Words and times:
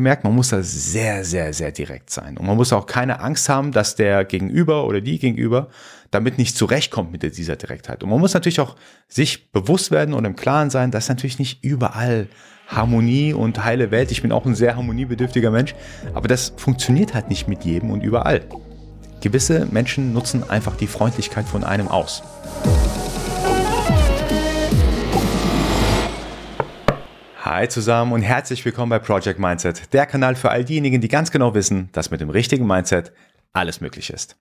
merkt, 0.00 0.24
man 0.24 0.34
muss 0.34 0.48
da 0.48 0.62
sehr, 0.62 1.24
sehr, 1.24 1.52
sehr 1.52 1.72
direkt 1.72 2.10
sein. 2.10 2.36
Und 2.36 2.46
man 2.46 2.56
muss 2.56 2.72
auch 2.72 2.86
keine 2.86 3.20
Angst 3.20 3.48
haben, 3.48 3.72
dass 3.72 3.94
der 3.94 4.24
Gegenüber 4.24 4.86
oder 4.86 5.00
die 5.00 5.18
Gegenüber 5.18 5.68
damit 6.10 6.38
nicht 6.38 6.56
zurechtkommt 6.56 7.12
mit 7.12 7.22
dieser 7.36 7.56
Direktheit. 7.56 8.02
Und 8.02 8.10
man 8.10 8.18
muss 8.18 8.34
natürlich 8.34 8.60
auch 8.60 8.76
sich 9.08 9.52
bewusst 9.52 9.90
werden 9.90 10.14
und 10.14 10.24
im 10.24 10.36
Klaren 10.36 10.70
sein, 10.70 10.90
dass 10.90 11.08
natürlich 11.08 11.38
nicht 11.38 11.62
überall 11.62 12.26
Harmonie 12.66 13.32
und 13.32 13.64
heile 13.64 13.90
Welt. 13.90 14.10
Ich 14.12 14.22
bin 14.22 14.32
auch 14.32 14.46
ein 14.46 14.54
sehr 14.54 14.76
harmoniebedürftiger 14.76 15.50
Mensch, 15.50 15.74
aber 16.14 16.28
das 16.28 16.52
funktioniert 16.56 17.14
halt 17.14 17.28
nicht 17.28 17.48
mit 17.48 17.64
jedem 17.64 17.90
und 17.90 18.02
überall. 18.02 18.42
Gewisse 19.20 19.66
Menschen 19.70 20.12
nutzen 20.12 20.48
einfach 20.48 20.76
die 20.76 20.86
Freundlichkeit 20.86 21.46
von 21.46 21.64
einem 21.64 21.88
aus. 21.88 22.22
Hi 27.52 27.66
zusammen 27.66 28.12
und 28.12 28.22
herzlich 28.22 28.64
willkommen 28.64 28.90
bei 28.90 29.00
Project 29.00 29.40
Mindset, 29.40 29.92
der 29.92 30.06
Kanal 30.06 30.36
für 30.36 30.52
all 30.52 30.64
diejenigen, 30.64 31.00
die 31.00 31.08
ganz 31.08 31.32
genau 31.32 31.52
wissen, 31.52 31.88
dass 31.90 32.12
mit 32.12 32.20
dem 32.20 32.30
richtigen 32.30 32.64
Mindset 32.64 33.10
alles 33.52 33.80
möglich 33.80 34.10
ist. 34.10 34.36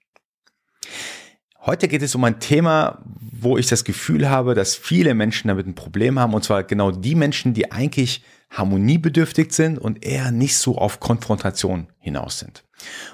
Heute 1.62 1.88
geht 1.88 2.04
es 2.04 2.14
um 2.14 2.24
ein 2.24 2.40
Thema, 2.40 3.04
wo 3.20 3.58
ich 3.58 3.66
das 3.66 3.84
Gefühl 3.84 4.30
habe, 4.30 4.54
dass 4.54 4.76
viele 4.76 5.16
Menschen 5.16 5.48
damit 5.48 5.66
ein 5.66 5.74
Problem 5.74 6.20
haben, 6.20 6.36
und 6.36 6.44
zwar 6.44 6.62
genau 6.62 6.92
die 6.92 7.16
Menschen, 7.16 7.56
die 7.56 7.72
eigentlich 7.72 8.24
harmoniebedürftig 8.52 9.54
sind 9.54 9.80
und 9.80 10.06
eher 10.06 10.30
nicht 10.32 10.58
so 10.58 10.78
auf 10.78 11.00
Konfrontation 11.00 11.88
hinaus 11.98 12.38
sind. 12.38 12.64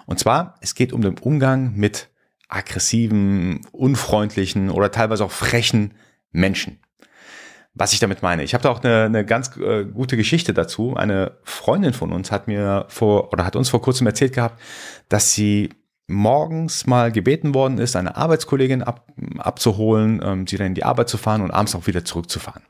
Und 0.07 0.19
zwar, 0.19 0.55
es 0.59 0.75
geht 0.75 0.91
um 0.91 1.03
den 1.03 1.17
Umgang 1.19 1.73
mit 1.73 2.09
aggressiven, 2.49 3.61
unfreundlichen 3.71 4.71
oder 4.71 4.91
teilweise 4.91 5.23
auch 5.23 5.31
frechen 5.31 5.93
Menschen 6.33 6.79
was 7.75 7.91
ich 7.91 7.99
damit 7.99 8.23
meine. 8.23 8.43
Ich 8.43 8.53
habe 8.53 8.63
da 8.63 8.69
auch 8.69 8.83
eine, 8.83 9.03
eine 9.03 9.25
ganz 9.25 9.55
äh, 9.57 9.83
gute 9.83 10.15
Geschichte 10.15 10.53
dazu. 10.53 10.95
Eine 10.95 11.33
Freundin 11.43 11.93
von 11.93 12.13
uns 12.13 12.31
hat 12.31 12.47
mir 12.47 12.85
vor 12.87 13.33
oder 13.33 13.45
hat 13.45 13.57
uns 13.57 13.69
vor 13.69 13.81
kurzem 13.81 14.07
erzählt 14.07 14.33
gehabt, 14.33 14.59
dass 15.09 15.33
sie 15.33 15.69
morgens 16.07 16.85
mal 16.87 17.11
gebeten 17.11 17.53
worden 17.53 17.77
ist, 17.77 17.95
eine 17.95 18.15
Arbeitskollegin 18.15 18.81
ab, 18.81 19.05
abzuholen, 19.37 20.21
ähm, 20.23 20.47
sie 20.47 20.57
dann 20.57 20.67
in 20.67 20.75
die 20.75 20.85
Arbeit 20.85 21.09
zu 21.09 21.17
fahren 21.17 21.41
und 21.41 21.51
abends 21.51 21.75
auch 21.75 21.87
wieder 21.87 22.05
zurückzufahren. 22.05 22.63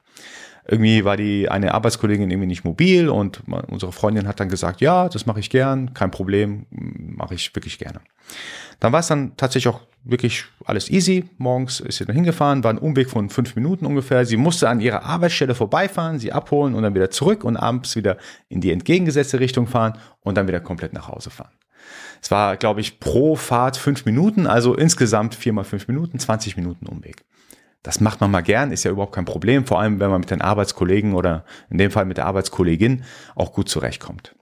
Irgendwie 0.68 1.06
war 1.06 1.16
die 1.16 1.50
eine 1.50 1.76
Arbeitskollegin 1.76 2.32
irgendwie 2.32 2.48
nicht 2.48 2.64
mobil 2.64 3.08
und 3.08 3.44
unsere 3.68 3.92
Freundin 3.92 4.28
hat 4.28 4.40
dann 4.40 4.50
gesagt, 4.50 4.82
ja, 4.82 5.10
das 5.10 5.28
mache 5.28 5.40
ich 5.40 5.52
gern, 5.52 5.94
kein 5.94 6.10
Problem, 6.10 6.66
mache 6.72 7.36
ich 7.36 7.56
wirklich 7.56 7.78
gerne. 7.78 8.02
Dann 8.80 8.92
war 8.92 9.02
es 9.02 9.08
dann 9.08 9.38
tatsächlich 9.38 9.72
auch 9.72 9.82
wirklich 10.06 10.46
alles 10.64 10.90
easy. 10.90 11.26
Morgens 11.38 11.80
ist 11.80 11.98
sie 11.98 12.06
dann 12.06 12.16
hingefahren, 12.16 12.64
war 12.64 12.72
ein 12.72 12.78
Umweg 12.78 13.10
von 13.10 13.30
fünf 13.30 13.56
Minuten 13.56 13.86
ungefähr. 13.86 14.26
Sie 14.26 14.38
musste 14.38 14.70
an 14.70 14.80
ihrer 14.80 15.04
Arbeitsstelle 15.04 15.56
vorbeifahren, 15.56 16.20
sie 16.20 16.32
abholen 16.32 16.76
und 16.76 16.84
dann 16.84 16.96
wieder 16.96 17.10
zurück 17.10 17.44
und 17.44 17.58
abends 17.58 17.96
wieder 17.96 18.18
in 18.48 18.62
die 18.62 18.72
entgegengesetzte 18.72 19.40
Richtung 19.40 19.68
fahren 19.68 19.98
und 20.22 20.38
dann 20.38 20.48
wieder 20.48 20.62
komplett 20.62 20.94
nach 20.94 21.10
Hause 21.10 21.32
fahren. 21.32 21.52
Es 22.22 22.32
war, 22.32 22.56
glaube 22.58 22.82
ich, 22.82 23.00
pro 23.00 23.36
Fahrt 23.36 23.78
fünf 23.78 24.06
Minuten, 24.06 24.48
also 24.48 24.76
insgesamt 24.76 25.36
vier 25.36 25.54
mal 25.54 25.64
fünf 25.64 25.88
Minuten, 25.88 26.18
20 26.18 26.56
Minuten 26.56 26.88
Umweg. 26.88 27.24
Das 27.84 28.00
macht 28.00 28.20
man 28.20 28.32
mal 28.32 28.42
gern, 28.42 28.72
ist 28.72 28.84
ja 28.84 28.92
überhaupt 28.92 29.14
kein 29.14 29.26
Problem, 29.26 29.66
vor 29.66 29.80
allem 29.80 30.00
wenn 30.00 30.10
man 30.10 30.22
mit 30.22 30.32
den 30.32 30.42
Arbeitskollegen 30.42 31.14
oder 31.14 31.46
in 31.70 31.78
dem 31.78 31.92
Fall 31.92 32.06
mit 32.06 32.18
der 32.18 32.26
Arbeitskollegin 32.26 33.04
auch 33.36 33.54
gut 33.54 33.70
zurechtkommt. 33.70 34.36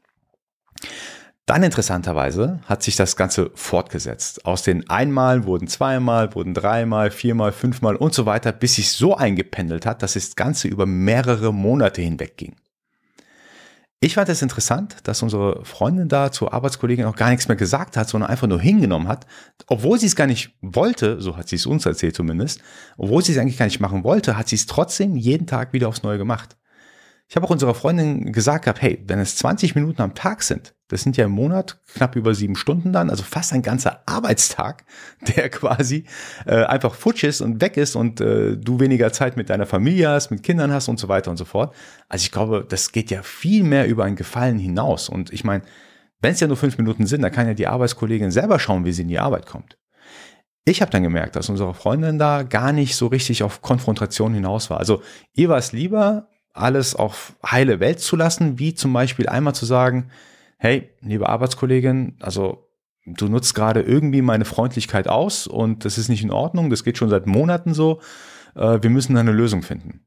Dann 1.46 1.62
interessanterweise 1.62 2.62
hat 2.66 2.84
sich 2.84 2.96
das 2.96 3.18
Ganze 3.18 3.52
fortgesetzt. 3.54 4.46
Aus 4.46 4.64
den 4.64 4.90
einmal 4.90 5.44
wurden 5.44 5.68
zweimal, 5.68 6.34
wurden 6.36 6.54
dreimal, 6.54 7.12
viermal, 7.12 7.52
fünfmal 7.52 7.98
und 7.98 8.14
so 8.14 8.26
weiter, 8.26 8.54
bis 8.54 8.76
sich 8.76 8.92
so 8.92 9.18
eingependelt 9.18 9.86
hat, 9.86 10.02
dass 10.04 10.14
das 10.14 10.38
Ganze 10.38 10.70
über 10.70 10.86
mehrere 10.86 11.54
Monate 11.54 12.02
hinweg 12.02 12.38
ging. 12.38 12.56
Ich 14.00 14.16
fand 14.16 14.30
es 14.30 14.42
interessant, 14.42 14.98
dass 15.04 15.22
unsere 15.22 15.64
Freundin 15.66 16.08
da 16.10 16.32
zur 16.32 16.54
Arbeitskollegin 16.54 17.06
auch 17.06 17.16
gar 17.16 17.30
nichts 17.30 17.48
mehr 17.48 17.58
gesagt 17.58 17.98
hat, 17.98 18.08
sondern 18.08 18.30
einfach 18.30 18.48
nur 18.48 18.60
hingenommen 18.60 19.08
hat, 19.08 19.26
obwohl 19.68 20.00
sie 20.00 20.08
es 20.08 20.16
gar 20.16 20.28
nicht 20.28 20.58
wollte, 20.62 21.22
so 21.22 21.36
hat 21.36 21.50
sie 21.50 21.56
es 21.56 21.66
uns 21.66 21.86
erzählt 21.86 22.16
zumindest, 22.16 22.62
obwohl 22.98 23.24
sie 23.24 23.34
es 23.34 23.38
eigentlich 23.38 23.58
gar 23.58 23.66
nicht 23.66 23.80
machen 23.80 24.04
wollte, 24.06 24.38
hat 24.38 24.50
sie 24.50 24.56
es 24.56 24.66
trotzdem 24.66 25.16
jeden 25.16 25.48
Tag 25.48 25.72
wieder 25.72 25.88
aufs 25.90 26.04
Neue 26.04 26.18
gemacht. 26.18 26.58
Ich 27.30 27.36
habe 27.36 27.48
auch 27.48 27.52
unserer 27.52 27.74
Freundin 27.74 28.32
gesagt 28.32 28.66
gehabt, 28.66 28.82
hey, 28.82 29.02
wenn 29.08 29.20
es 29.20 29.38
20 29.38 29.76
Minuten 29.76 30.02
am 30.02 30.14
Tag 30.14 30.44
sind, 30.44 30.76
das 30.90 31.02
sind 31.02 31.18
ja 31.18 31.26
im 31.26 31.32
Monat 31.32 31.80
knapp 31.94 32.16
über 32.16 32.36
sieben 32.36 32.56
Stunden 32.56 32.94
dann, 32.94 33.10
also 33.10 33.24
fast 33.24 33.54
ein 33.54 33.64
ganzer 33.64 34.04
Arbeitstag, 34.06 34.86
der 35.36 35.50
quasi 35.50 36.06
äh, 36.46 36.64
einfach 36.66 36.94
futsch 36.94 37.24
ist 37.24 37.42
und 37.42 37.62
weg 37.62 37.78
ist 37.78 37.96
und 37.96 38.22
äh, 38.22 38.56
du 38.58 38.80
weniger 38.80 39.12
Zeit 39.12 39.38
mit 39.38 39.50
deiner 39.50 39.66
Familie 39.66 40.10
hast, 40.10 40.30
mit 40.30 40.44
Kindern 40.44 40.72
hast 40.72 40.90
und 40.90 41.00
so 41.00 41.08
weiter 41.08 41.32
und 41.32 41.38
so 41.38 41.46
fort. 41.46 41.74
Also 42.10 42.24
ich 42.24 42.32
glaube, 42.32 42.66
das 42.68 42.92
geht 42.92 43.10
ja 43.10 43.24
viel 43.24 43.64
mehr 43.64 43.88
über 43.88 44.04
ein 44.04 44.16
Gefallen 44.16 44.60
hinaus. 44.60 45.10
Und 45.10 45.34
ich 45.34 45.44
meine, 45.44 45.64
wenn 46.22 46.34
es 46.34 46.40
ja 46.40 46.48
nur 46.48 46.58
fünf 46.58 46.78
Minuten 46.78 47.08
sind, 47.08 47.22
dann 47.22 47.32
kann 47.32 47.48
ja 47.48 47.54
die 47.54 47.68
Arbeitskollegin 47.68 48.32
selber 48.32 48.60
schauen, 48.60 48.86
wie 48.86 48.92
sie 48.92 49.02
in 49.02 49.08
die 49.08 49.20
Arbeit 49.20 49.46
kommt. 49.46 49.78
Ich 50.66 50.82
habe 50.82 50.92
dann 50.92 51.04
gemerkt, 51.04 51.36
dass 51.36 51.50
unsere 51.50 51.74
Freundin 51.74 52.18
da 52.18 52.44
gar 52.44 52.72
nicht 52.72 52.96
so 52.96 53.08
richtig 53.08 53.44
auf 53.44 53.62
Konfrontation 53.62 54.34
hinaus 54.34 54.70
war. 54.70 54.80
Also 54.80 55.02
ihr 55.34 55.50
war 55.50 55.58
es 55.58 55.74
lieber, 55.74 56.30
alles 56.54 56.96
auf 56.96 57.34
heile 57.46 57.80
Welt 57.80 58.00
zu 58.00 58.16
lassen, 58.16 58.60
wie 58.60 58.74
zum 58.74 58.94
Beispiel 58.94 59.28
einmal 59.28 59.56
zu 59.56 59.66
sagen, 59.66 60.10
hey, 60.58 60.90
liebe 61.02 61.28
Arbeitskollegin, 61.28 62.18
also 62.22 62.70
du 63.06 63.28
nutzt 63.28 63.54
gerade 63.56 63.82
irgendwie 63.82 64.22
meine 64.22 64.46
Freundlichkeit 64.46 65.08
aus 65.08 65.48
und 65.48 65.84
das 65.84 65.98
ist 65.98 66.10
nicht 66.10 66.24
in 66.24 66.32
Ordnung, 66.32 66.70
das 66.70 66.84
geht 66.84 66.98
schon 66.98 67.10
seit 67.10 67.28
Monaten 67.28 67.74
so, 67.74 68.00
äh, 68.56 68.80
wir 68.82 68.90
müssen 68.90 69.18
eine 69.18 69.32
Lösung 69.32 69.64
finden. 69.64 70.06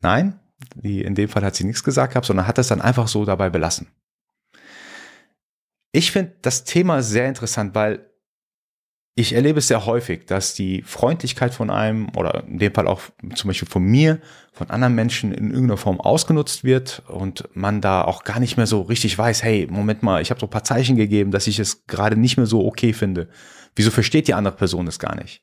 Nein, 0.00 0.38
die, 0.74 1.02
in 1.02 1.14
dem 1.14 1.28
Fall 1.28 1.44
hat 1.44 1.56
sie 1.56 1.64
nichts 1.64 1.82
gesagt 1.82 2.12
gehabt, 2.12 2.26
sondern 2.26 2.46
hat 2.46 2.58
das 2.58 2.68
dann 2.68 2.80
einfach 2.80 3.08
so 3.08 3.24
dabei 3.24 3.50
belassen. 3.50 3.88
Ich 5.92 6.12
finde 6.12 6.34
das 6.42 6.64
Thema 6.64 7.02
sehr 7.02 7.28
interessant, 7.28 7.74
weil 7.74 8.10
ich 9.16 9.32
erlebe 9.32 9.60
es 9.60 9.68
sehr 9.68 9.86
häufig, 9.86 10.26
dass 10.26 10.54
die 10.54 10.82
Freundlichkeit 10.82 11.54
von 11.54 11.70
einem 11.70 12.08
oder 12.16 12.44
in 12.48 12.58
dem 12.58 12.74
Fall 12.74 12.88
auch 12.88 13.00
zum 13.36 13.48
Beispiel 13.48 13.68
von 13.68 13.84
mir, 13.84 14.20
von 14.52 14.70
anderen 14.70 14.94
Menschen 14.96 15.32
in 15.32 15.50
irgendeiner 15.50 15.76
Form 15.76 16.00
ausgenutzt 16.00 16.64
wird 16.64 17.02
und 17.06 17.48
man 17.54 17.80
da 17.80 18.02
auch 18.02 18.24
gar 18.24 18.40
nicht 18.40 18.56
mehr 18.56 18.66
so 18.66 18.82
richtig 18.82 19.16
weiß, 19.16 19.44
hey, 19.44 19.68
Moment 19.70 20.02
mal, 20.02 20.20
ich 20.20 20.30
habe 20.30 20.40
so 20.40 20.46
ein 20.46 20.50
paar 20.50 20.64
Zeichen 20.64 20.96
gegeben, 20.96 21.30
dass 21.30 21.46
ich 21.46 21.60
es 21.60 21.86
gerade 21.86 22.16
nicht 22.16 22.36
mehr 22.36 22.46
so 22.46 22.66
okay 22.66 22.92
finde. 22.92 23.28
Wieso 23.76 23.92
versteht 23.92 24.26
die 24.26 24.34
andere 24.34 24.56
Person 24.56 24.88
es 24.88 24.98
gar 24.98 25.14
nicht? 25.14 25.42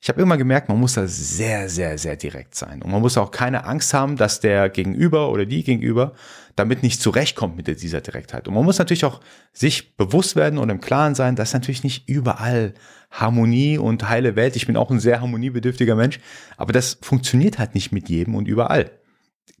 Ich 0.00 0.08
habe 0.08 0.22
immer 0.22 0.36
gemerkt, 0.36 0.68
man 0.68 0.78
muss 0.78 0.94
da 0.94 1.08
sehr, 1.08 1.68
sehr, 1.68 1.98
sehr 1.98 2.16
direkt 2.16 2.54
sein. 2.54 2.82
Und 2.82 2.92
man 2.92 3.00
muss 3.00 3.18
auch 3.18 3.32
keine 3.32 3.64
Angst 3.64 3.92
haben, 3.94 4.16
dass 4.16 4.38
der 4.38 4.68
Gegenüber 4.68 5.30
oder 5.30 5.44
die 5.44 5.64
Gegenüber 5.64 6.12
damit 6.54 6.82
nicht 6.82 7.02
zurechtkommt 7.02 7.56
mit 7.56 7.66
dieser 7.66 8.00
Direktheit. 8.00 8.46
Und 8.46 8.54
man 8.54 8.64
muss 8.64 8.78
natürlich 8.78 9.04
auch 9.04 9.20
sich 9.52 9.96
bewusst 9.96 10.36
werden 10.36 10.58
und 10.58 10.70
im 10.70 10.80
Klaren 10.80 11.16
sein, 11.16 11.34
dass 11.34 11.52
natürlich 11.52 11.82
nicht 11.82 12.08
überall 12.08 12.74
Harmonie 13.10 13.78
und 13.78 14.08
heile 14.08 14.36
Welt. 14.36 14.54
Ich 14.54 14.66
bin 14.66 14.76
auch 14.76 14.90
ein 14.90 15.00
sehr 15.00 15.20
harmoniebedürftiger 15.20 15.96
Mensch, 15.96 16.20
aber 16.56 16.72
das 16.72 16.98
funktioniert 17.02 17.58
halt 17.58 17.74
nicht 17.74 17.90
mit 17.90 18.08
jedem 18.08 18.34
und 18.36 18.46
überall. 18.46 18.90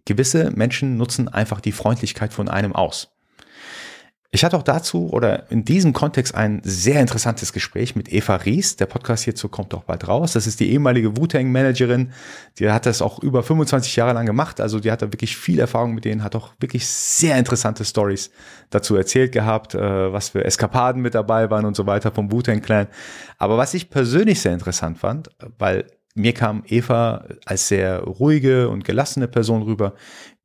Gewisse 0.04 0.50
Menschen 0.52 0.96
nutzen 0.96 1.28
einfach 1.28 1.60
die 1.60 1.72
Freundlichkeit 1.72 2.32
von 2.32 2.48
einem 2.48 2.74
aus. 2.74 3.17
Ich 4.30 4.44
hatte 4.44 4.58
auch 4.58 4.62
dazu 4.62 5.08
oder 5.10 5.50
in 5.50 5.64
diesem 5.64 5.94
Kontext 5.94 6.34
ein 6.34 6.60
sehr 6.62 7.00
interessantes 7.00 7.54
Gespräch 7.54 7.96
mit 7.96 8.12
Eva 8.12 8.36
Ries. 8.36 8.76
Der 8.76 8.84
Podcast 8.84 9.24
hierzu 9.24 9.48
kommt 9.48 9.72
auch 9.72 9.84
bald 9.84 10.06
raus. 10.06 10.34
Das 10.34 10.46
ist 10.46 10.60
die 10.60 10.70
ehemalige 10.70 11.16
Wu-Tang-Managerin. 11.16 12.12
Die 12.58 12.70
hat 12.70 12.84
das 12.84 13.00
auch 13.00 13.22
über 13.22 13.42
25 13.42 13.96
Jahre 13.96 14.12
lang 14.12 14.26
gemacht. 14.26 14.60
Also 14.60 14.80
die 14.80 14.92
hat 14.92 15.00
da 15.00 15.10
wirklich 15.10 15.34
viel 15.34 15.58
Erfahrung 15.58 15.94
mit 15.94 16.04
denen, 16.04 16.22
hat 16.22 16.36
auch 16.36 16.52
wirklich 16.60 16.86
sehr 16.86 17.38
interessante 17.38 17.86
Stories 17.86 18.30
dazu 18.68 18.96
erzählt 18.96 19.32
gehabt, 19.32 19.74
äh, 19.74 20.12
was 20.12 20.28
für 20.28 20.44
Eskapaden 20.44 21.00
mit 21.00 21.14
dabei 21.14 21.48
waren 21.48 21.64
und 21.64 21.74
so 21.74 21.86
weiter 21.86 22.12
vom 22.12 22.30
Wu-Tang-Clan. 22.30 22.88
Aber 23.38 23.56
was 23.56 23.72
ich 23.72 23.88
persönlich 23.88 24.42
sehr 24.42 24.52
interessant 24.52 24.98
fand, 24.98 25.30
weil 25.56 25.86
mir 26.14 26.34
kam 26.34 26.64
Eva 26.66 27.24
als 27.46 27.68
sehr 27.68 28.00
ruhige 28.02 28.68
und 28.68 28.84
gelassene 28.84 29.28
Person 29.28 29.62
rüber, 29.62 29.94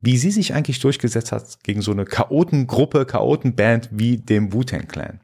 wie 0.03 0.18
sie 0.18 0.31
sich 0.31 0.53
eigentlich 0.53 0.80
durchgesetzt 0.80 1.31
hat 1.31 1.64
gegen 1.64 1.81
so 1.81 1.91
eine 1.91 2.03
Chaotengruppe, 2.03 3.06
Chaotenband 3.06 3.90
wie 3.91 4.18
dem 4.18 4.52
Wu-Tang 4.52 4.88
Clan. 4.88 5.22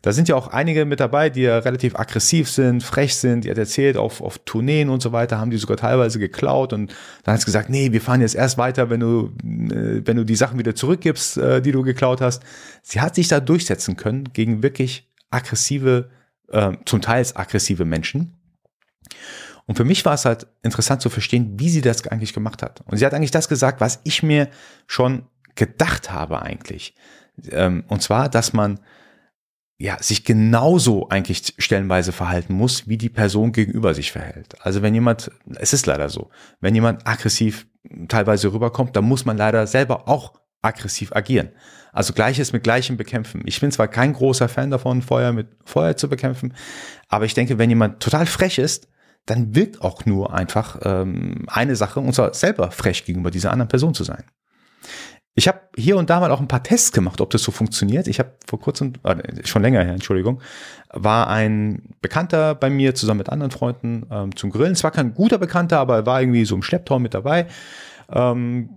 Da 0.00 0.12
sind 0.12 0.28
ja 0.28 0.36
auch 0.36 0.48
einige 0.48 0.84
mit 0.84 1.00
dabei, 1.00 1.28
die 1.28 1.42
ja 1.42 1.58
relativ 1.58 1.96
aggressiv 1.96 2.48
sind, 2.48 2.82
frech 2.82 3.16
sind. 3.16 3.44
Die 3.44 3.50
hat 3.50 3.58
erzählt, 3.58 3.96
auf, 3.96 4.20
auf 4.20 4.38
Tourneen 4.44 4.90
und 4.90 5.02
so 5.02 5.12
weiter 5.12 5.38
haben 5.38 5.50
die 5.50 5.56
sogar 5.56 5.76
teilweise 5.76 6.20
geklaut 6.20 6.72
und 6.72 6.92
dann 7.24 7.34
hat 7.34 7.40
sie 7.40 7.46
gesagt, 7.46 7.68
nee, 7.68 7.92
wir 7.92 8.00
fahren 8.00 8.20
jetzt 8.20 8.34
erst 8.34 8.58
weiter, 8.58 8.90
wenn 8.90 9.00
du, 9.00 9.32
äh, 9.44 10.02
wenn 10.04 10.16
du 10.16 10.24
die 10.24 10.36
Sachen 10.36 10.58
wieder 10.58 10.74
zurückgibst, 10.74 11.38
äh, 11.38 11.60
die 11.60 11.72
du 11.72 11.82
geklaut 11.82 12.20
hast. 12.20 12.42
Sie 12.82 13.00
hat 13.00 13.16
sich 13.16 13.28
da 13.28 13.40
durchsetzen 13.40 13.96
können 13.96 14.32
gegen 14.32 14.62
wirklich 14.62 15.10
aggressive, 15.30 16.10
äh, 16.48 16.72
zum 16.84 17.00
Teils 17.00 17.34
aggressive 17.34 17.84
Menschen. 17.84 18.36
Und 19.66 19.76
für 19.76 19.84
mich 19.84 20.04
war 20.04 20.14
es 20.14 20.24
halt 20.24 20.46
interessant 20.62 21.02
zu 21.02 21.10
verstehen, 21.10 21.58
wie 21.58 21.68
sie 21.68 21.80
das 21.80 22.06
eigentlich 22.06 22.34
gemacht 22.34 22.62
hat. 22.62 22.82
Und 22.86 22.96
sie 22.96 23.06
hat 23.06 23.14
eigentlich 23.14 23.30
das 23.30 23.48
gesagt, 23.48 23.80
was 23.80 24.00
ich 24.04 24.22
mir 24.22 24.48
schon 24.86 25.26
gedacht 25.54 26.10
habe 26.10 26.42
eigentlich. 26.42 26.94
Ähm, 27.50 27.84
und 27.88 28.02
zwar, 28.02 28.28
dass 28.28 28.52
man 28.52 28.80
ja, 29.82 30.00
sich 30.00 30.24
genauso 30.24 31.08
eigentlich 31.08 31.54
stellenweise 31.58 32.12
verhalten 32.12 32.54
muss, 32.54 32.86
wie 32.86 32.96
die 32.96 33.08
Person 33.08 33.50
gegenüber 33.50 33.94
sich 33.94 34.12
verhält. 34.12 34.54
Also 34.60 34.80
wenn 34.80 34.94
jemand, 34.94 35.32
es 35.56 35.72
ist 35.72 35.86
leider 35.86 36.08
so, 36.08 36.30
wenn 36.60 36.74
jemand 36.74 37.04
aggressiv 37.06 37.66
teilweise 38.06 38.52
rüberkommt, 38.52 38.94
dann 38.94 39.04
muss 39.04 39.24
man 39.24 39.36
leider 39.36 39.66
selber 39.66 40.08
auch 40.08 40.34
aggressiv 40.60 41.12
agieren. 41.16 41.50
Also 41.92 42.12
Gleiches 42.12 42.52
mit 42.52 42.62
Gleichem 42.62 42.96
bekämpfen. 42.96 43.42
Ich 43.44 43.60
bin 43.60 43.72
zwar 43.72 43.88
kein 43.88 44.12
großer 44.12 44.48
Fan 44.48 44.70
davon, 44.70 45.02
Feuer 45.02 45.32
mit 45.32 45.48
Feuer 45.64 45.96
zu 45.96 46.08
bekämpfen, 46.08 46.54
aber 47.08 47.24
ich 47.24 47.34
denke, 47.34 47.58
wenn 47.58 47.68
jemand 47.68 48.00
total 48.00 48.26
frech 48.26 48.58
ist, 48.58 48.86
dann 49.26 49.54
wirkt 49.54 49.82
auch 49.82 50.04
nur 50.04 50.34
einfach 50.34 50.80
ähm, 50.82 51.44
eine 51.48 51.76
Sache, 51.76 52.00
und 52.00 52.14
zwar 52.14 52.34
selber 52.34 52.70
frech 52.70 53.04
gegenüber 53.04 53.30
dieser 53.30 53.52
anderen 53.52 53.68
Person 53.68 53.94
zu 53.94 54.04
sein. 54.04 54.24
Ich 55.34 55.48
habe 55.48 55.60
hier 55.76 55.96
und 55.96 56.10
da 56.10 56.20
mal 56.20 56.30
auch 56.30 56.40
ein 56.40 56.48
paar 56.48 56.62
Tests 56.62 56.92
gemacht, 56.92 57.20
ob 57.22 57.30
das 57.30 57.42
so 57.42 57.52
funktioniert. 57.52 58.06
Ich 58.06 58.18
habe 58.18 58.34
vor 58.46 58.60
kurzem, 58.60 58.92
äh, 59.04 59.46
schon 59.46 59.62
länger 59.62 59.82
her, 59.82 59.94
Entschuldigung, 59.94 60.42
war 60.90 61.28
ein 61.28 61.94
Bekannter 62.02 62.54
bei 62.54 62.68
mir 62.68 62.94
zusammen 62.94 63.18
mit 63.18 63.30
anderen 63.30 63.50
Freunden 63.50 64.06
ähm, 64.10 64.36
zum 64.36 64.50
Grillen. 64.50 64.72
Es 64.72 64.84
war 64.84 64.90
kein 64.90 65.14
guter 65.14 65.38
Bekannter, 65.38 65.78
aber 65.78 65.96
er 65.96 66.06
war 66.06 66.20
irgendwie 66.20 66.44
so 66.44 66.54
im 66.54 66.62
Schlepptau 66.62 66.98
mit 66.98 67.14
dabei. 67.14 67.46
Ähm, 68.10 68.70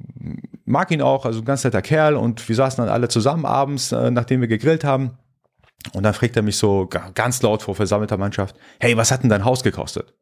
mag 0.64 0.92
ihn 0.92 1.02
auch, 1.02 1.26
also 1.26 1.40
ein 1.40 1.46
ganz 1.46 1.66
netter 1.66 1.82
Kerl. 1.82 2.16
Und 2.16 2.48
wir 2.48 2.56
saßen 2.56 2.84
dann 2.84 2.94
alle 2.94 3.10
zusammen 3.10 3.46
abends, 3.46 3.92
äh, 3.92 4.10
nachdem 4.10 4.40
wir 4.40 4.48
gegrillt 4.48 4.86
haben. 4.86 5.18
Und 5.94 6.04
dann 6.04 6.14
fragt 6.14 6.38
er 6.38 6.42
mich 6.42 6.58
so 6.58 6.88
ganz 7.14 7.42
laut 7.42 7.64
vor 7.64 7.76
versammelter 7.76 8.18
Mannschaft, 8.18 8.56
hey, 8.80 8.96
was 8.96 9.12
hat 9.12 9.24
denn 9.24 9.30
dein 9.30 9.44
Haus 9.44 9.62
gekostet? 9.62 10.14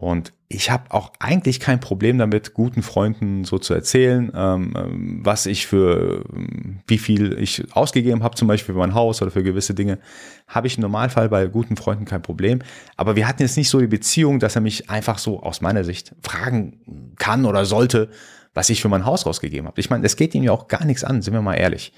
Und 0.00 0.32
ich 0.46 0.70
habe 0.70 0.92
auch 0.92 1.12
eigentlich 1.18 1.58
kein 1.58 1.80
Problem 1.80 2.18
damit, 2.18 2.54
guten 2.54 2.82
Freunden 2.82 3.44
so 3.44 3.58
zu 3.58 3.74
erzählen, 3.74 4.30
ähm, 4.32 4.72
ähm 4.76 5.20
was 5.24 5.44
ich 5.46 5.66
für, 5.66 6.24
ähm, 6.32 6.80
wie 6.86 6.98
viel 6.98 7.36
ich 7.36 7.64
ausgegeben 7.74 8.22
habe, 8.22 8.36
zum 8.36 8.46
Beispiel 8.46 8.74
für 8.74 8.78
mein 8.78 8.94
Haus 8.94 9.20
oder 9.20 9.32
für 9.32 9.42
gewisse 9.42 9.74
Dinge, 9.74 9.98
habe 10.46 10.68
ich 10.68 10.76
im 10.76 10.82
Normalfall 10.82 11.28
bei 11.28 11.46
guten 11.48 11.76
Freunden 11.76 12.04
kein 12.04 12.22
Problem. 12.22 12.60
Aber 12.96 13.16
wir 13.16 13.26
hatten 13.26 13.42
jetzt 13.42 13.56
nicht 13.56 13.68
so 13.68 13.80
die 13.80 13.88
Beziehung, 13.88 14.38
dass 14.38 14.54
er 14.54 14.62
mich 14.62 14.88
einfach 14.88 15.18
so 15.18 15.42
aus 15.42 15.60
meiner 15.60 15.82
Sicht 15.82 16.14
fragen 16.22 17.14
kann 17.16 17.44
oder 17.44 17.64
sollte, 17.64 18.08
was 18.54 18.70
ich 18.70 18.80
für 18.80 18.88
mein 18.88 19.04
Haus 19.04 19.26
rausgegeben 19.26 19.66
habe. 19.66 19.80
Ich 19.80 19.90
meine, 19.90 20.06
es 20.06 20.14
geht 20.14 20.32
ihm 20.32 20.44
ja 20.44 20.52
auch 20.52 20.68
gar 20.68 20.84
nichts 20.84 21.02
an, 21.02 21.22
sind 21.22 21.34
wir 21.34 21.42
mal 21.42 21.54
ehrlich. 21.54 21.92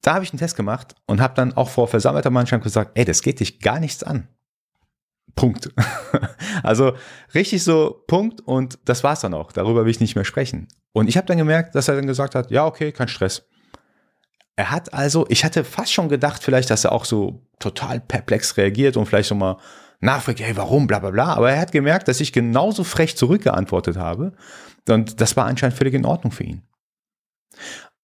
Da 0.00 0.14
habe 0.14 0.24
ich 0.24 0.30
einen 0.30 0.38
Test 0.38 0.56
gemacht 0.56 0.94
und 1.06 1.20
habe 1.20 1.34
dann 1.34 1.52
auch 1.52 1.68
vor 1.68 1.86
versammelter 1.86 2.30
Mannschaft 2.30 2.64
gesagt, 2.64 2.92
ey, 2.94 3.04
das 3.04 3.20
geht 3.20 3.40
dich 3.40 3.60
gar 3.60 3.78
nichts 3.78 4.02
an. 4.02 4.28
Punkt. 5.34 5.70
also 6.62 6.92
richtig 7.34 7.62
so 7.64 8.02
Punkt 8.06 8.40
und 8.40 8.78
das 8.84 9.04
war's 9.04 9.20
dann 9.20 9.34
auch. 9.34 9.52
Darüber 9.52 9.84
will 9.84 9.90
ich 9.90 10.00
nicht 10.00 10.14
mehr 10.14 10.24
sprechen. 10.24 10.68
Und 10.92 11.08
ich 11.08 11.16
habe 11.16 11.26
dann 11.26 11.38
gemerkt, 11.38 11.74
dass 11.74 11.88
er 11.88 11.96
dann 11.96 12.06
gesagt 12.06 12.34
hat, 12.34 12.50
ja, 12.50 12.66
okay, 12.66 12.92
kein 12.92 13.08
Stress. 13.08 13.46
Er 14.56 14.70
hat 14.70 14.92
also, 14.92 15.26
ich 15.28 15.44
hatte 15.44 15.62
fast 15.62 15.92
schon 15.92 16.08
gedacht, 16.08 16.42
vielleicht, 16.42 16.70
dass 16.70 16.84
er 16.84 16.92
auch 16.92 17.04
so 17.04 17.42
total 17.60 18.00
perplex 18.00 18.56
reagiert 18.56 18.96
und 18.96 19.06
vielleicht 19.06 19.28
so 19.28 19.34
mal 19.34 19.58
nachfragt, 20.00 20.40
hey, 20.40 20.56
warum, 20.56 20.86
bla 20.86 20.98
bla 20.98 21.10
bla. 21.10 21.34
Aber 21.34 21.52
er 21.52 21.60
hat 21.60 21.72
gemerkt, 21.72 22.08
dass 22.08 22.20
ich 22.20 22.32
genauso 22.32 22.84
frech 22.84 23.16
zurückgeantwortet 23.16 23.96
habe. 23.96 24.32
Und 24.88 25.20
das 25.20 25.36
war 25.36 25.46
anscheinend 25.46 25.76
völlig 25.76 25.94
in 25.94 26.04
Ordnung 26.04 26.32
für 26.32 26.44
ihn. 26.44 26.62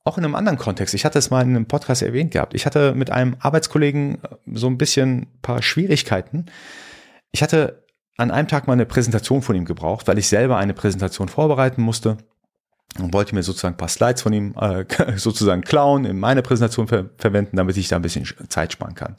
Auch 0.04 0.18
in 0.18 0.24
einem 0.24 0.34
anderen 0.34 0.58
Kontext, 0.58 0.94
ich 0.94 1.04
hatte 1.06 1.18
es 1.18 1.30
mal 1.30 1.40
in 1.40 1.56
einem 1.56 1.66
Podcast 1.66 2.02
erwähnt 2.02 2.32
gehabt. 2.32 2.52
Ich 2.54 2.66
hatte 2.66 2.94
mit 2.94 3.10
einem 3.10 3.36
Arbeitskollegen 3.40 4.18
so 4.52 4.66
ein 4.66 4.76
bisschen 4.76 5.22
ein 5.22 5.40
paar 5.40 5.62
Schwierigkeiten, 5.62 6.46
ich 7.34 7.42
hatte 7.42 7.84
an 8.16 8.30
einem 8.30 8.46
Tag 8.46 8.68
mal 8.68 8.74
eine 8.74 8.86
Präsentation 8.86 9.42
von 9.42 9.56
ihm 9.56 9.64
gebraucht, 9.64 10.06
weil 10.06 10.18
ich 10.18 10.28
selber 10.28 10.56
eine 10.56 10.72
Präsentation 10.72 11.28
vorbereiten 11.28 11.82
musste 11.82 12.16
und 13.00 13.12
wollte 13.12 13.34
mir 13.34 13.42
sozusagen 13.42 13.74
ein 13.74 13.76
paar 13.76 13.88
Slides 13.88 14.22
von 14.22 14.32
ihm 14.32 14.54
äh, 14.56 14.84
sozusagen 15.16 15.62
klauen, 15.62 16.04
in 16.04 16.20
meine 16.20 16.42
Präsentation 16.42 16.86
ver 16.86 17.10
verwenden, 17.18 17.56
damit 17.56 17.76
ich 17.76 17.88
da 17.88 17.96
ein 17.96 18.02
bisschen 18.02 18.24
Zeit 18.48 18.72
sparen 18.72 18.94
kann. 18.94 19.16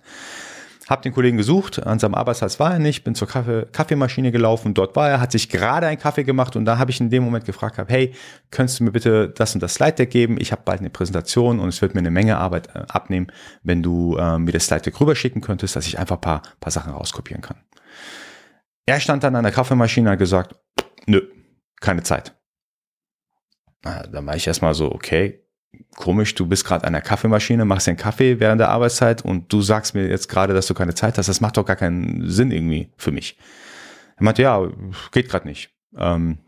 Hab 0.87 1.01
den 1.01 1.11
Kollegen 1.11 1.35
gesucht, 1.35 1.85
an 1.85 1.99
seinem 1.99 2.15
Arbeitsplatz 2.15 2.57
war 2.57 2.71
er 2.71 2.79
nicht, 2.79 3.03
bin 3.03 3.15
zur 3.15 3.27
Kaffee 3.27 3.65
Kaffeemaschine 3.73 4.31
gelaufen, 4.31 4.73
dort 4.73 4.95
war 4.95 5.09
er, 5.09 5.19
hat 5.19 5.33
sich 5.33 5.49
gerade 5.49 5.87
einen 5.87 5.99
Kaffee 5.99 6.23
gemacht 6.23 6.55
und 6.55 6.63
da 6.63 6.77
habe 6.77 6.91
ich 6.91 7.01
in 7.01 7.09
dem 7.09 7.23
Moment 7.23 7.43
gefragt, 7.43 7.77
hab, 7.79 7.89
hey, 7.89 8.13
könntest 8.49 8.79
du 8.79 8.85
mir 8.85 8.91
bitte 8.91 9.27
das 9.27 9.53
und 9.55 9.61
das 9.61 9.73
Slide 9.73 9.93
Deck 9.93 10.11
geben? 10.11 10.37
Ich 10.39 10.53
habe 10.53 10.61
bald 10.63 10.79
eine 10.79 10.89
Präsentation 10.89 11.59
und 11.59 11.67
es 11.67 11.81
wird 11.81 11.95
mir 11.95 11.99
eine 11.99 12.11
Menge 12.11 12.37
Arbeit 12.37 12.69
äh, 12.75 12.85
abnehmen, 12.87 13.27
wenn 13.63 13.83
du 13.83 14.15
äh, 14.15 14.39
mir 14.39 14.53
das 14.53 14.67
Slide 14.67 14.83
Deck 14.83 15.01
rüberschicken 15.01 15.41
könntest, 15.41 15.75
dass 15.75 15.85
ich 15.85 15.99
einfach 15.99 16.21
paar, 16.21 16.43
paar 16.61 16.71
Sachen 16.71 16.93
rauskopieren 16.93 17.41
kann. 17.41 17.57
Er 18.85 18.99
stand 18.99 19.23
dann 19.23 19.35
an 19.35 19.43
der 19.43 19.53
Kaffeemaschine 19.53 20.09
und 20.09 20.11
hat 20.13 20.19
gesagt, 20.19 20.55
nö, 21.05 21.21
keine 21.81 22.03
Zeit. 22.03 22.35
Dann 23.81 24.25
war 24.25 24.35
ich 24.35 24.47
erstmal 24.47 24.73
so, 24.73 24.91
okay, 24.91 25.45
komisch, 25.95 26.33
du 26.35 26.47
bist 26.47 26.65
gerade 26.65 26.85
an 26.85 26.93
der 26.93 27.01
Kaffeemaschine, 27.01 27.65
machst 27.65 27.87
den 27.87 27.97
Kaffee 27.97 28.39
während 28.39 28.59
der 28.59 28.69
Arbeitszeit 28.69 29.23
und 29.23 29.51
du 29.51 29.61
sagst 29.61 29.93
mir 29.93 30.07
jetzt 30.07 30.29
gerade, 30.29 30.53
dass 30.53 30.67
du 30.67 30.73
keine 30.73 30.95
Zeit 30.95 31.17
hast. 31.17 31.27
Das 31.27 31.41
macht 31.41 31.57
doch 31.57 31.65
gar 31.65 31.75
keinen 31.75 32.29
Sinn 32.29 32.51
irgendwie 32.51 32.91
für 32.97 33.11
mich. 33.11 33.37
Er 34.17 34.23
meinte, 34.23 34.41
ja, 34.41 34.67
geht 35.11 35.29
gerade 35.29 35.47
nicht. 35.47 35.71
Ähm, 35.97 36.39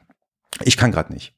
ich 0.64 0.78
kann 0.78 0.92
gerade 0.92 1.14
nicht. 1.14 1.36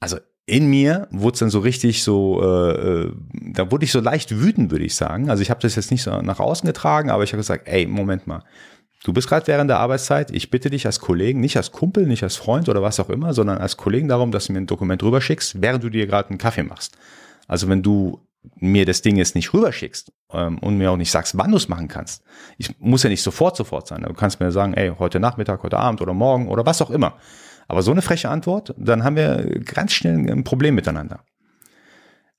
Also 0.00 0.18
in 0.46 0.68
mir 0.68 1.08
wurde 1.10 1.34
es 1.34 1.38
dann 1.40 1.50
so 1.50 1.60
richtig 1.60 2.02
so, 2.02 2.42
äh, 2.42 2.72
äh, 2.72 3.12
da 3.32 3.70
wurde 3.70 3.84
ich 3.84 3.92
so 3.92 4.00
leicht 4.00 4.38
wütend, 4.38 4.70
würde 4.70 4.84
ich 4.84 4.94
sagen. 4.94 5.30
Also 5.30 5.42
ich 5.42 5.50
habe 5.50 5.60
das 5.60 5.76
jetzt 5.76 5.90
nicht 5.90 6.02
so 6.02 6.20
nach 6.20 6.40
außen 6.40 6.66
getragen, 6.66 7.10
aber 7.10 7.24
ich 7.24 7.32
habe 7.32 7.38
gesagt, 7.38 7.66
ey, 7.66 7.86
Moment 7.86 8.26
mal, 8.26 8.42
Du 9.04 9.12
bist 9.12 9.28
gerade 9.28 9.46
während 9.46 9.68
der 9.68 9.80
Arbeitszeit. 9.80 10.30
Ich 10.30 10.50
bitte 10.50 10.70
dich 10.70 10.86
als 10.86 10.98
Kollegen, 10.98 11.38
nicht 11.38 11.58
als 11.58 11.72
Kumpel, 11.72 12.06
nicht 12.06 12.22
als 12.22 12.36
Freund 12.36 12.70
oder 12.70 12.80
was 12.80 12.98
auch 12.98 13.10
immer, 13.10 13.34
sondern 13.34 13.58
als 13.58 13.76
Kollegen 13.76 14.08
darum, 14.08 14.32
dass 14.32 14.46
du 14.46 14.54
mir 14.54 14.60
ein 14.60 14.66
Dokument 14.66 15.02
rüberschickst, 15.02 15.60
während 15.60 15.84
du 15.84 15.90
dir 15.90 16.06
gerade 16.06 16.30
einen 16.30 16.38
Kaffee 16.38 16.62
machst. 16.62 16.96
Also 17.46 17.68
wenn 17.68 17.82
du 17.82 18.26
mir 18.56 18.86
das 18.86 19.02
Ding 19.02 19.16
jetzt 19.16 19.34
nicht 19.34 19.52
rüberschickst 19.52 20.10
ähm, 20.32 20.58
und 20.58 20.78
mir 20.78 20.90
auch 20.90 20.96
nicht 20.96 21.10
sagst, 21.10 21.36
wann 21.36 21.50
du 21.50 21.58
es 21.58 21.68
machen 21.68 21.88
kannst. 21.88 22.22
Ich 22.56 22.78
muss 22.80 23.02
ja 23.02 23.10
nicht 23.10 23.22
sofort 23.22 23.56
sofort 23.56 23.86
sein. 23.86 24.02
Du 24.02 24.14
kannst 24.14 24.40
mir 24.40 24.50
sagen, 24.50 24.72
ey, 24.72 24.92
heute 24.98 25.20
Nachmittag, 25.20 25.62
heute 25.62 25.78
Abend 25.78 26.00
oder 26.00 26.14
morgen 26.14 26.48
oder 26.48 26.64
was 26.64 26.80
auch 26.80 26.90
immer. 26.90 27.18
Aber 27.68 27.82
so 27.82 27.90
eine 27.90 28.02
freche 28.02 28.30
Antwort, 28.30 28.74
dann 28.78 29.04
haben 29.04 29.16
wir 29.16 29.60
ganz 29.64 29.92
schnell 29.92 30.30
ein 30.30 30.44
Problem 30.44 30.74
miteinander. 30.74 31.24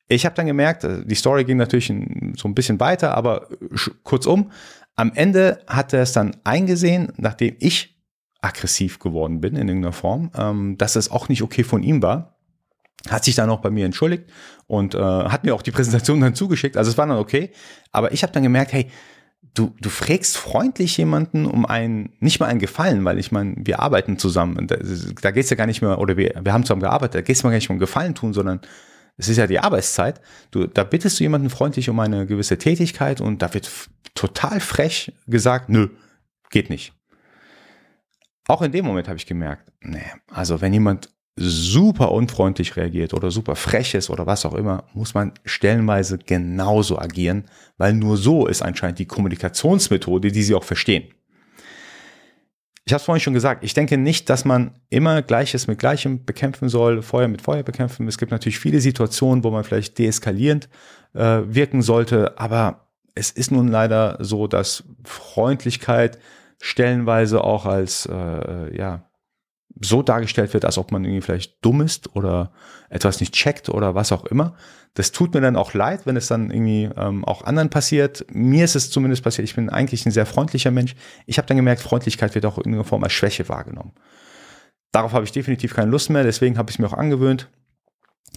Ich 0.08 0.26
habe 0.26 0.36
dann 0.36 0.46
gemerkt, 0.48 0.84
äh, 0.84 1.06
die 1.06 1.16
Story 1.16 1.44
ging 1.44 1.58
natürlich 1.58 1.94
so 2.38 2.48
ein 2.48 2.56
bisschen 2.56 2.80
weiter, 2.80 3.16
aber 3.16 3.50
kurzum, 4.04 4.52
am 4.96 5.12
Ende 5.14 5.60
hat 5.68 5.94
er 5.94 6.02
es 6.02 6.14
dann 6.14 6.38
eingesehen, 6.44 7.12
nachdem 7.18 7.56
ich 7.60 7.96
aggressiv 8.42 9.00
geworden 9.00 9.42
bin 9.42 9.56
in 9.56 9.68
irgendeiner 9.68 9.94
Form, 9.94 10.32
ähm, 10.38 10.78
dass 10.78 10.96
es 10.96 11.12
auch 11.12 11.30
nicht 11.30 11.42
okay 11.42 11.64
von 11.64 11.84
ihm 11.84 12.02
war. 12.02 12.38
Hat 13.10 13.24
sich 13.24 13.36
dann 13.36 13.50
auch 13.50 13.60
bei 13.60 13.70
mir 13.70 13.86
entschuldigt 13.86 14.26
und 14.68 14.96
äh, 14.96 15.00
hat 15.00 15.44
mir 15.44 15.54
auch 15.54 15.62
die 15.62 15.72
Präsentation 15.72 16.22
dann 16.22 16.36
zugeschickt. 16.36 16.78
Also 16.78 16.92
es 16.92 16.98
war 16.98 17.08
dann 17.08 17.18
okay. 17.18 17.52
Aber 17.92 18.14
ich 18.14 18.24
habe 18.24 18.34
dann 18.34 18.44
gemerkt, 18.44 18.74
hey, 18.74 18.90
du, 19.54 19.74
du 19.82 19.90
fragst 19.90 20.38
freundlich 20.38 20.98
jemanden 20.98 21.46
um 21.46 21.66
einen, 21.66 22.14
nicht 22.20 22.40
mal 22.40 22.48
einen 22.48 22.60
Gefallen, 22.60 23.04
weil 23.06 23.20
ich 23.20 23.32
meine, 23.32 23.56
wir 23.58 23.80
arbeiten 23.80 24.18
zusammen. 24.18 24.68
Da, 24.68 24.78
da 25.22 25.32
geht 25.32 25.44
es 25.44 25.50
ja 25.50 25.56
gar 25.56 25.68
nicht 25.68 25.82
mehr, 25.82 26.00
oder 26.00 26.18
wir, 26.18 26.42
wir 26.42 26.54
haben 26.54 26.64
zusammen 26.64 26.82
gearbeitet, 26.82 27.16
da 27.16 27.22
geht 27.22 27.36
es 27.36 27.44
mir 27.44 27.50
gar 27.50 27.58
nicht 27.58 27.70
um 27.70 27.80
Gefallen 27.80 28.16
tun, 28.16 28.34
sondern 28.34 28.62
es 29.18 29.30
ist 29.30 29.38
ja 29.38 29.48
die 29.48 29.60
Arbeitszeit. 29.60 30.22
Du, 30.52 30.68
da 30.68 30.84
bittest 30.84 31.20
du 31.20 31.24
jemanden 31.24 31.50
freundlich 31.50 31.90
um 31.90 32.00
eine 32.00 32.26
gewisse 32.26 32.58
Tätigkeit 32.58 33.22
und 33.22 33.42
da 33.42 33.54
wird 33.54 33.70
total 34.14 34.60
frech 34.60 35.14
gesagt, 35.28 35.70
nö, 35.70 35.90
geht 36.50 36.70
nicht. 36.70 36.94
Auch 38.48 38.62
in 38.62 38.72
dem 38.72 38.86
Moment 38.86 39.08
habe 39.08 39.18
ich 39.18 39.26
gemerkt, 39.26 39.72
nee, 39.82 40.12
also 40.32 40.62
wenn 40.62 40.74
jemand 40.74 41.10
super 41.38 42.12
unfreundlich 42.12 42.78
reagiert 42.78 43.14
oder 43.14 43.30
super 43.30 43.56
frech 43.56 43.94
ist 43.94 44.10
oder 44.10 44.26
was 44.26 44.46
auch 44.46 44.54
immer, 44.54 44.86
muss 44.94 45.14
man 45.14 45.34
stellenweise 45.44 46.18
genauso 46.18 46.98
agieren, 46.98 47.46
weil 47.78 47.94
nur 47.94 48.16
so 48.18 48.48
ist 48.48 48.62
anscheinend 48.62 49.00
die 49.00 49.06
Kommunikationsmethode, 49.06 50.32
die 50.32 50.44
sie 50.44 50.56
auch 50.56 50.64
verstehen. 50.64 51.10
Ich 52.88 52.94
habe 52.94 53.00
es 53.00 53.06
vorhin 53.06 53.22
schon 53.22 53.34
gesagt, 53.34 53.64
ich 53.64 53.74
denke 53.74 53.98
nicht, 53.98 54.30
dass 54.30 54.46
man 54.46 54.76
immer 54.92 55.24
Gleiches 55.24 55.66
mit 55.66 55.80
Gleichem 55.80 56.24
bekämpfen 56.24 56.70
soll, 56.70 57.02
Feuer 57.02 57.28
mit 57.28 57.42
Feuer 57.42 57.64
bekämpfen. 57.64 58.08
Es 58.08 58.20
gibt 58.20 58.32
natürlich 58.32 58.60
viele 58.60 58.80
Situationen, 58.80 59.44
wo 59.44 59.50
man 59.50 59.64
vielleicht 59.64 59.98
deeskalierend 59.98 60.70
äh, 61.16 61.42
wirken 61.48 61.82
sollte, 61.82 62.38
aber 62.38 62.88
es 63.16 63.32
ist 63.32 63.52
nun 63.52 63.70
leider 63.70 64.18
so, 64.20 64.46
dass 64.46 64.84
Freundlichkeit 65.04 66.20
stellenweise 66.62 67.44
auch 67.44 67.66
als 67.66 68.06
äh, 68.06 68.78
ja 68.78 69.10
so 69.82 70.02
dargestellt 70.02 70.54
wird, 70.54 70.66
als 70.66 70.78
ob 70.78 70.92
man 70.92 71.04
irgendwie 71.04 71.22
vielleicht 71.22 71.64
dumm 71.64 71.82
ist 71.82 72.16
oder 72.16 72.52
etwas 72.90 73.20
nicht 73.20 73.34
checkt 73.34 73.70
oder 73.70 73.96
was 73.96 74.12
auch 74.12 74.26
immer. 74.26 74.56
Das 74.94 75.12
tut 75.12 75.34
mir 75.34 75.42
dann 75.42 75.58
auch 75.58 75.74
leid, 75.74 76.06
wenn 76.06 76.16
es 76.16 76.28
dann 76.28 76.50
irgendwie 76.50 76.90
ähm, 76.96 77.26
auch 77.26 77.44
anderen 77.44 77.70
passiert. 77.70 78.26
Mir 78.30 78.64
ist 78.64 78.76
es 78.76 78.90
zumindest 78.90 79.24
passiert. 79.24 79.48
Ich 79.48 79.56
bin 79.56 79.70
eigentlich 79.70 80.06
ein 80.06 80.12
sehr 80.12 80.26
freundlicher 80.26 80.72
Mensch. 80.72 80.96
Ich 81.26 81.38
habe 81.38 81.48
dann 81.48 81.58
gemerkt, 81.58 81.82
Freundlichkeit 81.82 82.34
wird 82.36 82.46
auch 82.46 82.58
in 82.58 82.64
irgendeiner 82.64 82.86
Form 82.86 83.04
als 83.04 83.14
Schwäche 83.14 83.50
wahrgenommen. 83.50 83.92
Darauf 84.94 85.12
habe 85.12 85.26
ich 85.26 85.34
definitiv 85.34 85.74
keine 85.74 85.92
Lust 85.92 86.10
mehr. 86.10 86.24
Deswegen 86.24 86.58
habe 86.58 86.70
ich 86.70 86.76
es 86.76 86.80
mir 86.80 86.88
auch 86.88 86.94
angewöhnt. 86.94 87.50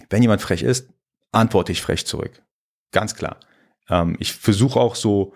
Wenn 0.09 0.21
jemand 0.21 0.41
frech 0.41 0.61
ist, 0.61 0.89
antworte 1.31 1.71
ich 1.71 1.81
frech 1.81 2.05
zurück. 2.05 2.43
Ganz 2.91 3.15
klar. 3.15 3.37
Ähm, 3.89 4.17
ich 4.19 4.33
versuche 4.33 4.79
auch 4.79 4.95
so 4.95 5.33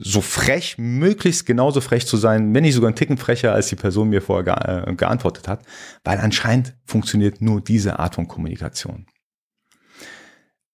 so 0.00 0.20
frech, 0.20 0.76
möglichst 0.78 1.44
genauso 1.44 1.80
frech 1.80 2.06
zu 2.06 2.16
sein, 2.16 2.54
wenn 2.54 2.62
nicht 2.62 2.74
sogar 2.74 2.90
ein 2.90 2.94
Ticken 2.94 3.18
frecher, 3.18 3.52
als 3.52 3.68
die 3.68 3.76
Person 3.76 4.08
mir 4.08 4.22
vorher 4.22 4.44
ge 4.44 4.92
äh, 4.92 4.94
geantwortet 4.94 5.48
hat, 5.48 5.62
weil 6.04 6.18
anscheinend 6.18 6.74
funktioniert 6.84 7.40
nur 7.40 7.60
diese 7.60 7.98
Art 7.98 8.14
von 8.14 8.28
Kommunikation. 8.28 9.06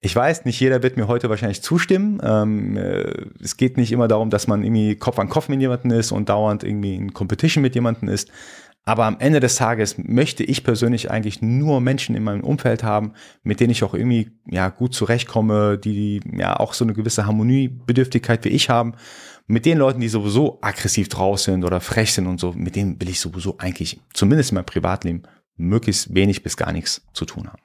Ich 0.05 0.15
weiß, 0.15 0.45
nicht 0.45 0.61
jeder 0.61 0.83
wird 0.83 0.99
mir 0.99 1.09
heute 1.09 1.31
wahrscheinlich 1.31 1.63
zustimmen. 1.63 2.21
Ähm, 2.23 2.77
äh, 2.77 3.25
es 3.43 3.57
geht 3.57 3.79
nicht 3.79 3.91
immer 3.91 4.07
darum, 4.07 4.29
dass 4.29 4.47
man 4.47 4.63
irgendwie 4.63 4.97
Kopf 4.97 5.19
an 5.19 5.31
Kopf 5.31 5.49
mit 5.49 5.63
jemandem 5.63 5.93
ist 5.93 6.13
und 6.13 6.29
dauernd 6.29 6.63
irgendwie 6.63 6.95
in 6.95 7.15
Competition 7.15 7.63
mit 7.63 7.75
jemandem 7.75 8.11
ist. 8.11 8.31
Aber 8.87 9.07
am 9.07 9.19
Ende 9.19 9.41
des 9.41 9.57
Tages 9.57 9.97
möchte 9.97 10.45
ich 10.45 10.63
persönlich 10.63 11.11
eigentlich 11.11 11.41
nur 11.41 11.81
Menschen 11.81 12.15
in 12.15 12.23
meinem 12.23 12.45
Umfeld 12.45 12.83
haben, 12.83 13.15
mit 13.43 13.61
denen 13.61 13.71
ich 13.71 13.83
auch 13.83 13.95
irgendwie 13.95 14.33
ja 14.47 14.69
gut 14.69 14.95
zurechtkomme, 14.95 15.79
die 15.79 16.21
ja 16.33 16.59
auch 16.61 16.75
so 16.75 16.85
eine 16.85 16.93
gewisse 16.93 17.25
Harmoniebedürftigkeit 17.25 18.45
wie 18.45 18.51
ich 18.51 18.69
haben. 18.69 18.95
Mit 19.47 19.65
den 19.65 19.79
Leuten, 19.79 20.01
die 20.01 20.09
sowieso 20.09 20.59
aggressiv 20.61 21.09
draus 21.09 21.45
sind 21.45 21.65
oder 21.65 21.81
frech 21.81 22.13
sind 22.13 22.27
und 22.27 22.41
so, 22.41 22.53
mit 22.53 22.77
denen 22.77 23.01
will 23.01 23.09
ich 23.09 23.21
sowieso 23.21 23.57
eigentlich, 23.59 24.01
zumindest 24.13 24.51
in 24.51 24.57
meinem 24.57 24.67
Privatleben, 24.67 25.23
möglichst 25.57 26.15
wenig 26.15 26.43
bis 26.43 26.57
gar 26.57 26.73
nichts 26.73 27.07
zu 27.15 27.25
tun 27.25 27.49
haben. 27.49 27.63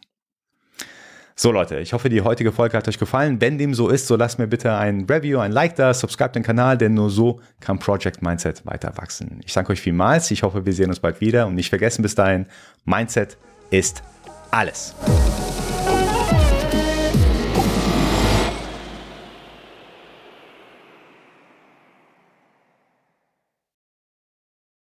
So 1.41 1.53
Leute, 1.53 1.79
ich 1.79 1.93
hoffe, 1.93 2.09
die 2.09 2.19
heutige 2.19 2.51
Folge 2.51 2.75
hat 2.75 2.85
euch 2.89 2.99
gefallen. 2.99 3.39
Wenn 3.39 3.57
dem 3.57 3.73
so 3.73 3.87
ist, 3.87 4.07
so 4.07 4.17
lasst 4.17 4.39
mir 4.39 4.47
bitte 4.47 4.73
ein 4.73 5.05
Review, 5.09 5.39
ein 5.39 5.53
Like 5.53 5.73
da, 5.77 5.93
subscribe 5.93 6.33
den 6.33 6.43
Kanal, 6.43 6.77
denn 6.77 6.95
nur 6.95 7.09
so 7.09 7.39
kann 7.61 7.79
Project 7.79 8.21
Mindset 8.21 8.65
weiter 8.65 8.91
wachsen. 8.97 9.39
Ich 9.45 9.53
danke 9.53 9.71
euch 9.71 9.79
vielmals. 9.79 10.29
Ich 10.31 10.43
hoffe, 10.43 10.65
wir 10.65 10.73
sehen 10.73 10.89
uns 10.89 10.99
bald 10.99 11.21
wieder 11.21 11.47
und 11.47 11.55
nicht 11.55 11.69
vergessen 11.69 12.01
bis 12.01 12.13
dahin, 12.13 12.45
Mindset 12.83 13.37
ist 13.69 14.03
alles. 14.51 14.93